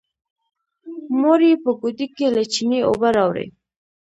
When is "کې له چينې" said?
2.15-2.79